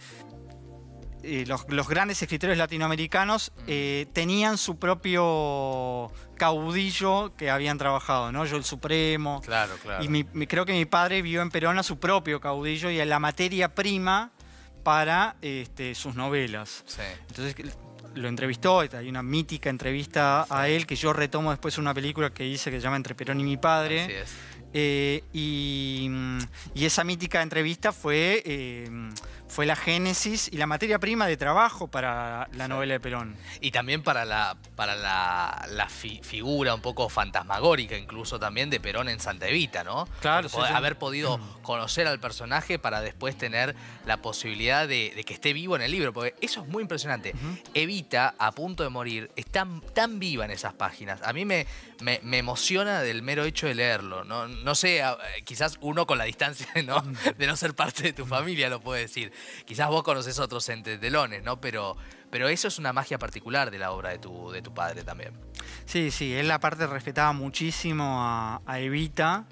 eh, 1.23 1.43
los, 1.47 1.65
los 1.69 1.87
grandes 1.87 2.19
escritores 2.21 2.57
latinoamericanos 2.57 3.51
tenían 4.13 4.57
su 4.57 4.79
propio 4.79 6.11
caudillo 6.35 7.35
que 7.37 7.51
habían 7.51 7.77
trabajado, 7.77 8.31
¿no? 8.31 8.43
Yo 8.45 8.57
el 8.57 8.63
Supremo. 8.63 9.39
Claro, 9.45 9.75
claro. 9.83 10.03
Y 10.03 10.07
mi- 10.07 10.23
creo 10.47 10.65
que 10.65 10.73
mi 10.73 10.85
padre 10.85 11.21
vio 11.21 11.43
en 11.43 11.51
Perón 11.51 11.77
a 11.77 11.83
su 11.83 11.99
propio 11.99 12.41
caudillo 12.41 12.89
y 12.89 12.99
a 12.99 13.05
la 13.05 13.19
materia 13.19 13.75
prima 13.75 14.31
para 14.83 15.35
este, 15.41 15.95
sus 15.95 16.15
novelas. 16.15 16.83
Sí. 16.85 17.01
Entonces, 17.29 17.55
lo 18.15 18.27
entrevistó, 18.27 18.79
hay 18.79 19.09
una 19.09 19.23
mítica 19.23 19.69
entrevista 19.69 20.45
a 20.49 20.67
él 20.67 20.85
que 20.85 20.95
yo 20.95 21.13
retomo 21.13 21.51
después 21.51 21.75
en 21.77 21.81
una 21.81 21.93
película 21.93 22.29
que 22.31 22.45
hice 22.45 22.69
que 22.69 22.77
se 22.77 22.83
llama 22.83 22.97
Entre 22.97 23.15
Perón 23.15 23.39
y 23.39 23.43
mi 23.43 23.57
padre. 23.57 24.03
Así 24.03 24.13
es. 24.13 24.33
Eh, 24.73 25.23
y, 25.33 26.09
y 26.73 26.85
esa 26.85 27.03
mítica 27.03 27.41
entrevista 27.41 27.91
fue 27.91 28.41
eh, 28.45 28.89
fue 29.51 29.65
la 29.65 29.75
génesis 29.75 30.49
y 30.49 30.55
la 30.55 30.65
materia 30.65 30.97
prima 30.97 31.27
de 31.27 31.35
trabajo 31.35 31.89
para 31.89 32.47
la 32.53 32.69
novela 32.69 32.93
de 32.93 32.99
Perón. 33.01 33.35
Y 33.59 33.71
también 33.71 34.01
para 34.01 34.23
la, 34.23 34.55
para 34.77 34.95
la, 34.95 35.67
la 35.71 35.89
figura 35.89 36.73
un 36.73 36.81
poco 36.81 37.09
fantasmagórica, 37.09 37.97
incluso 37.97 38.39
también 38.39 38.69
de 38.69 38.79
Perón 38.79 39.09
en 39.09 39.19
Santa 39.19 39.49
Evita, 39.49 39.83
¿no? 39.83 40.07
Claro. 40.21 40.47
Haber 40.73 40.97
podido 40.97 41.37
conocer 41.63 42.07
al 42.07 42.21
personaje 42.21 42.79
para 42.79 43.01
después 43.01 43.37
tener 43.37 43.75
la 44.05 44.21
posibilidad 44.21 44.87
de, 44.87 45.21
que 45.25 45.33
esté 45.33 45.51
vivo 45.51 45.75
en 45.75 45.81
el 45.81 45.91
libro, 45.91 46.13
porque 46.13 46.33
eso 46.39 46.61
es 46.61 46.67
muy 46.69 46.81
impresionante. 46.83 47.33
Evita, 47.73 48.35
a 48.37 48.53
punto 48.53 48.83
de 48.83 48.89
morir, 48.89 49.31
está 49.35 49.67
tan 49.93 50.17
viva 50.17 50.45
en 50.45 50.51
esas 50.51 50.73
páginas. 50.73 51.21
A 51.23 51.33
mí 51.33 51.43
me, 51.43 51.67
me, 51.99 52.37
emociona 52.37 53.01
del 53.01 53.21
mero 53.21 53.43
hecho 53.43 53.67
de 53.67 53.75
leerlo. 53.75 54.23
No, 54.23 54.47
no 54.47 54.75
sé, 54.75 55.03
quizás 55.43 55.77
uno 55.81 56.07
con 56.07 56.17
la 56.17 56.23
distancia 56.23 56.67
¿no? 56.85 57.01
de 57.37 57.47
no 57.47 57.57
ser 57.57 57.73
parte 57.73 58.03
de 58.03 58.13
tu 58.13 58.25
familia 58.25 58.69
lo 58.69 58.79
puede 58.79 59.01
decir 59.01 59.33
quizás 59.65 59.89
vos 59.89 60.03
conoces 60.03 60.39
otros 60.39 60.65
telones, 60.65 61.43
¿no? 61.43 61.59
Pero, 61.61 61.97
pero 62.29 62.49
eso 62.49 62.67
es 62.67 62.79
una 62.79 62.93
magia 62.93 63.17
particular 63.17 63.71
de 63.71 63.79
la 63.79 63.91
obra 63.91 64.09
de 64.09 64.19
tu, 64.19 64.51
de 64.51 64.61
tu 64.61 64.73
padre 64.73 65.03
también. 65.03 65.33
Sí, 65.85 66.11
sí, 66.11 66.33
él 66.33 66.49
aparte 66.51 66.87
respetaba 66.87 67.33
muchísimo 67.33 68.19
a, 68.21 68.79
Evita 68.79 69.45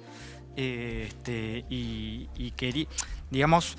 este, 0.55 1.65
y, 1.69 2.29
y 2.35 2.51
quería 2.51 2.87
digamos, 3.31 3.77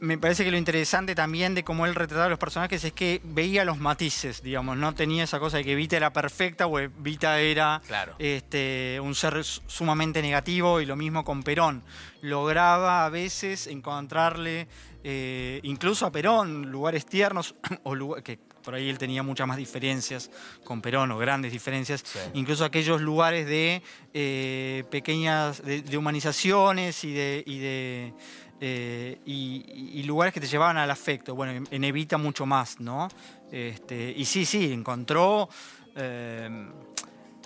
me 0.00 0.18
parece 0.18 0.44
que 0.44 0.50
lo 0.50 0.56
interesante 0.56 1.14
también 1.14 1.54
de 1.54 1.62
cómo 1.62 1.86
él 1.86 1.94
retrataba 1.94 2.26
a 2.26 2.30
los 2.30 2.38
personajes 2.38 2.82
es 2.82 2.92
que 2.92 3.20
veía 3.22 3.64
los 3.64 3.78
matices, 3.78 4.42
digamos, 4.42 4.76
no 4.76 4.94
tenía 4.94 5.24
esa 5.24 5.38
cosa 5.38 5.58
de 5.58 5.64
que 5.64 5.74
Vita 5.74 5.96
era 5.96 6.12
perfecta 6.12 6.66
o 6.66 6.78
Vita 6.98 7.38
era 7.40 7.80
este, 8.18 8.98
un 9.00 9.14
ser 9.14 9.44
sumamente 9.44 10.20
negativo 10.20 10.80
y 10.80 10.86
lo 10.86 10.96
mismo 10.96 11.24
con 11.24 11.42
Perón. 11.42 11.84
Lograba 12.20 13.04
a 13.04 13.08
veces 13.08 13.68
encontrarle, 13.68 14.66
eh, 15.04 15.60
incluso 15.62 16.06
a 16.06 16.12
Perón, 16.12 16.70
lugares 16.70 17.06
tiernos, 17.06 17.54
o 17.84 18.14
que 18.16 18.38
por 18.62 18.74
ahí 18.74 18.88
él 18.88 18.98
tenía 18.98 19.22
muchas 19.22 19.46
más 19.46 19.56
diferencias 19.56 20.30
con 20.64 20.80
Perón 20.80 21.10
o 21.12 21.18
grandes 21.18 21.52
diferencias, 21.52 22.04
incluso 22.34 22.64
aquellos 22.64 23.00
lugares 23.00 23.46
de 23.46 23.82
eh, 24.12 24.84
pequeñas, 24.90 25.62
de, 25.62 25.96
humanizaciones 25.96 27.04
y 27.04 27.12
de 27.12 28.14
eh, 28.60 29.18
y, 29.24 30.02
lugares 30.02 30.34
que 30.34 30.40
te 30.40 30.46
llevaban 30.46 30.78
al 30.78 30.90
afecto. 30.90 31.34
Bueno, 31.34 31.66
en 31.70 31.84
Evita 31.84 32.18
mucho 32.18 32.46
más, 32.46 32.80
¿no? 32.80 33.08
Este, 33.52 34.12
y 34.16 34.24
sí, 34.24 34.44
sí, 34.44 34.72
encontró 34.72 35.48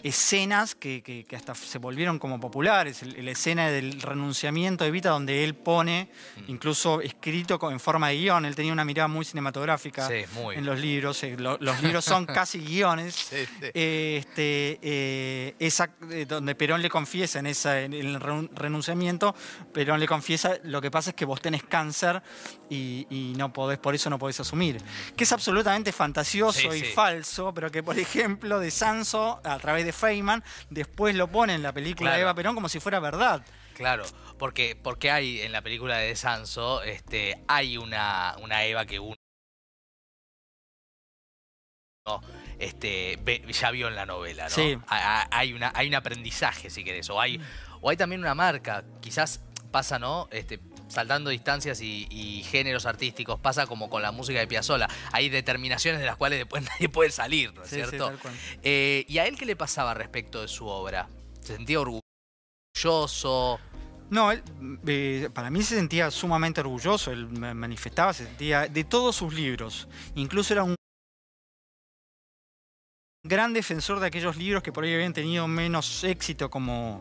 escenas 0.03 0.75
que, 0.75 1.27
hasta 1.35 1.55
se 1.55 1.79
volvieron 1.79 2.19
como 2.19 2.41
populares. 2.41 3.03
la 3.03 3.31
escena 3.31 3.69
del 3.69 4.01
renunciamiento 4.01 4.85
de 4.85 4.89
Evita, 4.89 5.11
donde 5.11 5.45
él 5.45 5.55
pone, 5.55 6.09
mm. 6.37 6.51
incluso 6.51 7.01
escrito 7.01 7.59
en 7.71 7.81
forma 7.81 8.09
de 8.09 8.19
guion, 8.19 8.45
él 8.45 8.55
tenía 8.55 8.73
una 8.73 8.85
mirada 8.85 9.09
muy 9.09 9.25
cinematográfica 9.25 10.09
en 10.11 10.67
los 10.67 10.81
libros. 10.81 11.23
Eh, 11.23 11.37
los 11.39 11.83
libros 11.83 12.05
son 12.05 12.27
casi 12.27 12.59
guiones. 12.59 13.33
Este, 13.33 14.79
eh, 14.83 15.55
esa, 15.59 15.91
eh, 16.11 16.27
donde 16.27 16.55
Perón 16.55 16.83
le 16.83 16.89
confiesa 16.89 17.39
en, 17.39 17.47
esa, 17.47 17.81
en 17.81 17.93
el 17.93 18.21
renunciamiento, 18.21 19.35
Perón 19.73 20.01
le 20.01 20.07
confiesa, 20.07 20.59
lo 20.65 20.81
que 20.81 20.91
pasa 20.91 21.11
es 21.11 21.17
que 21.17 21.25
vos 21.25 21.41
tenés 21.41 21.63
cáncer 21.65 22.23
y, 22.69 23.35
no 23.37 23.53
podés, 23.53 23.79
por 23.79 23.95
eso 23.95 24.11
no 24.11 24.19
podés 24.19 24.41
asumir. 24.41 24.83
Que 25.17 25.25
es 25.25 25.33
absolutamente 25.33 25.93
fantasioso 25.93 26.75
y 26.75 26.83
falso, 26.83 27.53
pero 27.55 27.71
que, 27.71 27.83
por 27.83 27.99
ejemplo, 27.99 28.59
de 28.59 28.71
Sanso, 28.71 29.41
a 29.45 29.59
través 29.59 29.85
de 29.85 29.92
Feynman, 29.93 30.43
después 30.71 31.15
lo 31.15 31.29
pone 31.29 31.55
en 31.55 31.63
la 31.63 31.73
película 31.73 32.15
de 32.15 32.23
Eva 32.23 32.35
Perón 32.35 32.55
como 32.55 32.69
si 32.69 32.81
fuera 32.81 33.01
verdad. 33.01 33.45
Claro, 33.75 34.05
porque, 34.39 34.77
porque 34.81 35.11
hay 35.11 35.41
en 35.41 35.53
la 35.53 35.63
película 35.63 35.99
de 35.99 36.15
Sanso, 36.17 36.83
este, 36.83 37.43
hay 37.49 37.77
una, 37.77 38.37
una 38.43 38.65
Eva 38.65 38.85
que 38.85 38.99
uno 38.99 39.17
este, 42.59 43.19
ya 43.49 43.71
vio 43.71 43.89
en 43.89 43.95
la 43.95 44.07
novela, 44.07 44.49
¿no? 44.49 44.85
Hay, 44.89 45.53
una, 45.53 45.73
hay 45.75 45.89
un 45.89 45.95
aprendizaje, 45.95 46.71
si 46.71 46.85
querés, 46.85 47.09
o 47.11 47.21
hay, 47.21 47.41
o 47.81 47.91
hay 47.91 47.97
también 47.97 48.21
una 48.21 48.35
marca, 48.35 48.85
quizás 49.01 49.41
pasa, 49.71 49.99
¿no? 49.99 50.29
Este, 50.31 50.59
saltando 50.93 51.31
distancias 51.31 51.81
y, 51.81 52.45
géneros 52.45 52.87
artísticos, 52.87 53.41
pasa 53.41 53.67
como 53.67 53.89
con 53.89 54.03
la 54.03 54.13
música 54.13 54.39
de 54.39 54.47
Piazzolla. 54.47 54.89
Hay 55.13 55.29
determinaciones 55.29 56.01
de 56.01 56.07
las 56.07 56.17
cuales 56.17 56.39
después 56.39 56.63
nadie 56.73 56.89
puede 56.89 57.11
salir, 57.11 57.53
¿no 57.55 57.63
es 57.65 57.71
cierto? 57.71 58.13
Eh, 58.63 59.05
¿Y 59.09 59.19
a 59.19 59.27
él 59.27 59.37
qué 59.37 59.47
le 59.47 59.57
pasaba 59.57 59.95
respecto 59.95 60.43
de 60.43 60.49
su 60.49 60.67
obra? 60.67 61.09
¿Se 61.41 61.57
sentía 61.57 61.81
orgulloso? 61.81 63.59
No, 64.11 64.31
él, 64.31 64.43
eh, 64.87 65.31
para 65.33 65.49
mí 65.49 65.63
se 65.63 65.77
sentía 65.77 66.11
sumamente 66.11 66.61
orgulloso, 66.61 67.11
él 67.13 67.29
manifestaba, 67.29 68.13
se 68.13 68.27
sentía 68.27 68.69
de 68.69 68.85
todos 68.85 69.17
sus 69.17 69.33
libros. 69.33 69.89
Incluso 70.15 70.53
era 70.53 70.65
un 70.65 70.75
gran 73.25 73.53
defensor 73.53 74.01
de 74.01 74.09
aquellos 74.09 74.37
libros 74.37 74.65
que 74.65 74.73
por 74.73 74.83
ahí 74.83 74.93
habían 74.93 75.13
tenido 75.13 75.47
menos 75.47 76.03
éxito 76.03 76.51
como, 76.51 76.99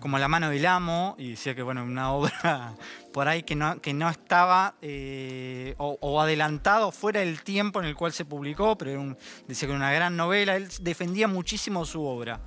como 0.00 0.18
La 0.18 0.28
mano 0.28 0.50
del 0.50 0.66
amo, 0.66 1.16
y 1.18 1.30
decía 1.30 1.54
que 1.54 1.62
bueno, 1.62 1.82
una 1.82 2.12
obra 2.12 2.74
por 3.10 3.26
ahí 3.26 3.42
que 3.42 3.54
no, 3.54 3.80
que 3.80 3.94
no 3.94 4.10
estaba 4.10 4.74
eh, 4.82 5.74
o, 5.78 6.20
adelantado 6.20 6.92
fuera 6.92 7.20
del 7.20 7.42
tiempo 7.42 7.80
en 7.80 7.86
el 7.86 7.96
cual 7.96 8.12
se 8.12 8.26
publicó, 8.26 8.76
pero 8.76 9.16
decía 9.48 9.66
que 9.66 9.72
era 9.72 9.76
una 9.76 9.92
gran 9.92 10.14
novela, 10.14 10.56
él 10.56 10.68
defendía 10.82 11.26
muchísimo 11.26 11.86
su 11.86 12.04
obra. 12.04 12.40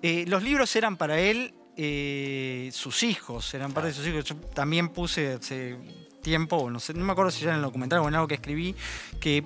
Eh, 0.00 0.24
los 0.26 0.42
libros 0.42 0.74
eran 0.76 0.96
para 0.96 1.18
él 1.18 1.52
eh, 1.76 2.70
sus 2.72 3.02
hijos, 3.02 3.52
eran 3.52 3.72
parte 3.74 3.88
de 3.88 3.94
sus 3.94 4.06
hijos. 4.06 4.24
Yo 4.24 4.34
también 4.36 4.88
puse 4.88 5.34
hace 5.34 5.76
tiempo, 6.22 6.70
no 6.70 6.80
sé, 6.80 6.94
no 6.94 7.04
me 7.04 7.12
acuerdo 7.12 7.30
si 7.30 7.44
ya 7.44 7.50
en 7.50 7.56
el 7.56 7.62
documental 7.62 7.98
o 7.98 8.08
en 8.08 8.14
algo 8.14 8.26
que 8.26 8.36
escribí, 8.36 8.74
que 9.20 9.44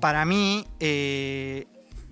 para 0.00 0.24
mí 0.24 0.64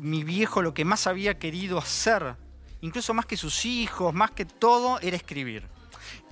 mi 0.05 0.23
viejo 0.23 0.61
lo 0.61 0.75
que 0.75 0.85
más 0.85 1.07
había 1.07 1.39
querido 1.39 1.79
hacer, 1.79 2.37
incluso 2.83 3.15
más 3.15 3.25
que 3.25 3.39
sus 3.39 3.65
hijos, 3.65 4.13
más 4.13 4.31
que 4.33 4.45
todo, 4.45 5.01
era 5.01 5.17
escribir. 5.17 5.67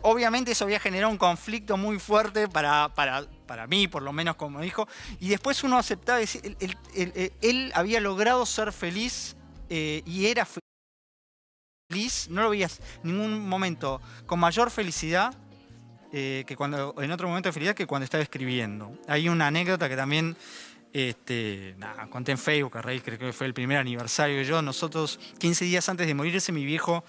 Obviamente 0.03 0.53
eso 0.53 0.65
había 0.65 0.79
generado 0.79 1.11
un 1.11 1.17
conflicto 1.17 1.79
muy 1.79 1.99
fuerte 1.99 2.49
para, 2.49 2.91
para, 2.95 3.25
para 3.47 3.67
mí, 3.67 3.89
por 3.89 4.03
lo 4.03 4.13
menos 4.13 4.37
como 4.37 4.63
hijo, 4.63 4.87
y 5.21 5.29
después 5.29 5.65
uno 5.65 5.79
aceptaba, 5.79 6.21
él, 6.21 6.77
él, 6.95 7.33
él, 7.41 7.73
había 7.75 8.01
logrado 8.01 8.45
ser 8.45 8.73
feliz 8.73 9.37
eh, 9.71 10.03
y 10.05 10.27
era 10.27 10.47
feliz, 11.89 12.29
no 12.29 12.43
lo 12.43 12.51
veías 12.51 12.79
en 13.03 13.17
ningún 13.17 13.49
momento 13.49 14.03
con 14.27 14.39
mayor 14.39 14.71
felicidad 14.71 15.35
eh, 16.13 16.45
que 16.47 16.57
cuando, 16.57 16.95
en 16.99 17.11
otro 17.11 17.27
momento 17.27 17.49
de 17.49 17.55
felicidad 17.55 17.75
que 17.75 17.87
cuando 17.87 18.05
estaba 18.05 18.23
escribiendo. 18.23 18.93
Hay 19.09 19.31
una 19.31 19.47
anécdota 19.47 19.89
que 19.89 19.97
también 19.97 20.37
este, 20.93 21.75
nada, 21.79 22.07
conté 22.09 22.33
en 22.33 22.39
Facebook, 22.39 22.77
a 22.77 22.83
raíz 22.83 23.03
creo 23.03 23.19
que 23.19 23.33
fue 23.33 23.47
el 23.47 23.55
primer 23.55 23.79
aniversario 23.79 24.37
de 24.37 24.45
yo. 24.45 24.61
Nosotros, 24.61 25.19
15 25.39 25.65
días 25.65 25.89
antes 25.89 26.07
de 26.07 26.15
morirse, 26.15 26.53
mi 26.53 26.65
viejo. 26.65 27.05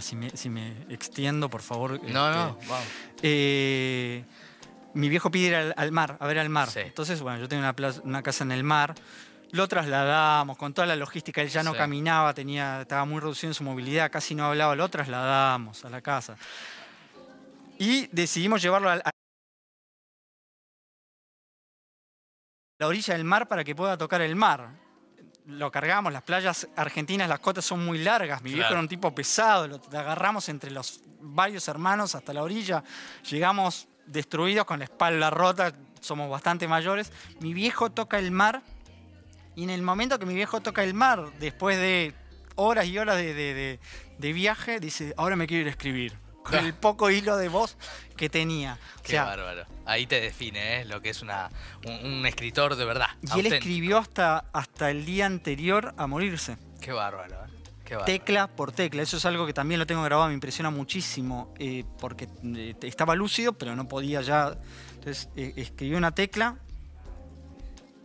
Si 0.00 0.16
me, 0.16 0.30
si 0.30 0.50
me 0.50 0.84
extiendo, 0.90 1.48
por 1.48 1.62
favor. 1.62 2.02
No, 2.02 2.30
no, 2.30 2.54
wow. 2.66 2.78
Este, 3.16 3.20
eh, 3.22 4.24
mi 4.94 5.08
viejo 5.08 5.30
pide 5.30 5.48
ir 5.48 5.74
al, 5.76 5.92
mar, 5.92 6.16
a 6.20 6.26
ver 6.26 6.38
al 6.38 6.50
mar. 6.50 6.68
Entonces, 6.74 7.20
bueno, 7.20 7.38
yo 7.38 7.48
tengo 7.48 7.62
una, 7.62 7.74
una, 8.04 8.22
casa 8.22 8.44
en 8.44 8.52
el 8.52 8.64
mar. 8.64 8.94
Lo 9.50 9.66
trasladamos 9.66 10.58
con 10.58 10.74
toda 10.74 10.86
la 10.86 10.96
logística. 10.96 11.40
Él 11.40 11.48
ya 11.48 11.62
no 11.62 11.74
caminaba, 11.74 12.34
tenía, 12.34 12.82
estaba 12.82 13.06
muy 13.06 13.20
reducido 13.20 13.50
en 13.50 13.54
su 13.54 13.64
movilidad, 13.64 14.10
casi 14.10 14.34
no 14.34 14.44
hablaba. 14.44 14.76
Lo 14.76 14.88
trasladamos 14.90 15.84
a 15.84 15.90
la 15.90 16.02
casa. 16.02 16.36
Y 17.78 18.08
decidimos 18.12 18.60
llevarlo 18.60 18.90
al 18.90 19.02
la 22.78 22.86
orilla 22.86 23.14
del 23.14 23.24
mar 23.24 23.48
para 23.48 23.64
que 23.64 23.74
pueda 23.74 23.96
tocar 23.98 24.20
el 24.22 24.36
mar. 24.36 24.70
Lo 25.46 25.70
cargamos, 25.70 26.12
las 26.12 26.22
playas 26.22 26.68
argentinas, 26.76 27.28
las 27.28 27.40
cotas 27.40 27.64
son 27.64 27.84
muy 27.84 27.98
largas. 27.98 28.42
Mi 28.42 28.52
viejo 28.52 28.70
era 28.70 28.80
un 28.80 28.88
tipo 28.88 29.14
pesado, 29.14 29.66
lo 29.66 29.80
agarramos 29.98 30.48
entre 30.48 30.70
los 30.70 31.00
varios 31.20 31.66
hermanos 31.68 32.14
hasta 32.14 32.32
la 32.32 32.42
orilla. 32.42 32.84
Llegamos 33.28 33.88
destruidos 34.06 34.64
con 34.64 34.78
la 34.78 34.84
espalda 34.84 35.30
rota, 35.30 35.72
somos 36.00 36.30
bastante 36.30 36.68
mayores. 36.68 37.12
Mi 37.40 37.54
viejo 37.54 37.90
toca 37.90 38.18
el 38.18 38.30
mar 38.30 38.62
y 39.56 39.64
en 39.64 39.70
el 39.70 39.82
momento 39.82 40.18
que 40.18 40.26
mi 40.26 40.34
viejo 40.34 40.60
toca 40.60 40.84
el 40.84 40.94
mar, 40.94 41.32
después 41.40 41.78
de 41.78 42.14
horas 42.54 42.86
y 42.86 42.98
horas 42.98 43.16
de, 43.16 43.80
de 44.18 44.32
viaje, 44.32 44.78
dice, 44.78 45.14
ahora 45.16 45.34
me 45.34 45.46
quiero 45.46 45.62
ir 45.62 45.68
a 45.68 45.70
escribir 45.70 46.27
el 46.52 46.74
poco 46.80 47.10
hilo 47.10 47.36
de 47.36 47.48
voz 47.48 47.76
que 48.16 48.28
tenía. 48.28 48.78
Qué 49.02 49.16
bárbaro. 49.16 49.66
Ahí 49.86 50.06
te 50.06 50.20
define 50.20 50.80
¿eh? 50.80 50.84
lo 50.84 51.00
que 51.00 51.10
es 51.10 51.22
una, 51.22 51.50
un, 51.86 52.26
escritor 52.26 52.76
de 52.76 52.84
verdad. 52.84 53.08
Y 53.34 53.40
él 53.40 53.52
escribió 53.52 53.98
hasta, 53.98 54.44
hasta 54.52 54.90
el 54.90 55.04
día 55.04 55.26
anterior 55.26 55.94
a 55.96 56.06
morirse. 56.06 56.58
Qué 56.80 56.92
bárbaro. 56.92 57.36
¿eh? 57.44 57.96
Tecla 58.04 58.48
por 58.48 58.72
tecla. 58.72 59.02
Eso 59.02 59.16
es 59.16 59.24
algo 59.24 59.46
que 59.46 59.54
también 59.54 59.78
lo 59.78 59.86
tengo 59.86 60.02
grabado, 60.02 60.28
me 60.28 60.34
impresiona 60.34 60.70
muchísimo, 60.70 61.54
eh, 61.58 61.84
porque 61.98 62.28
estaba 62.82 63.14
lúcido, 63.14 63.54
pero 63.54 63.74
no 63.76 63.88
podía 63.88 64.20
ya. 64.20 64.58
Entonces 64.94 65.30
escribió 65.36 65.96
una 65.96 66.12
tecla, 66.12 66.56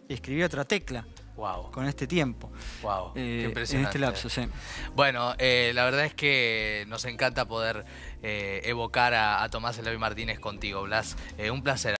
escribió 0.07 0.45
otra 0.45 0.63
tecla 0.63 1.05
Wow. 1.35 1.71
con 1.71 1.85
este 1.87 2.05
tiempo. 2.07 2.51
Wow. 2.83 3.07
eh, 3.09 3.13
Qué 3.15 3.39
en 3.41 3.47
impresionante. 3.49 3.89
este 3.89 3.99
lapso, 3.99 4.29
sí. 4.29 4.47
Bueno, 4.95 5.33
eh, 5.39 5.71
la 5.73 5.83
verdad 5.83 6.05
es 6.05 6.13
que 6.13 6.85
nos 6.87 7.05
encanta 7.05 7.45
poder 7.47 7.85
eh, 8.21 8.61
evocar 8.65 9.13
a, 9.15 9.43
a 9.43 9.49
Tomás 9.49 9.77
Eloy 9.79 9.97
Martínez 9.97 10.39
contigo, 10.39 10.83
Blas. 10.83 11.17
Eh, 11.37 11.49
un 11.51 11.63
placer. 11.63 11.91